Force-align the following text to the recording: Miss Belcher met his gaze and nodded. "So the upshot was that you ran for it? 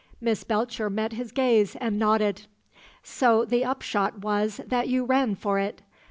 Miss 0.19 0.43
Belcher 0.43 0.89
met 0.89 1.13
his 1.13 1.31
gaze 1.31 1.75
and 1.75 1.99
nodded. 1.99 2.47
"So 3.03 3.45
the 3.45 3.63
upshot 3.63 4.21
was 4.21 4.59
that 4.65 4.87
you 4.87 5.05
ran 5.05 5.35
for 5.35 5.59
it? 5.59 5.83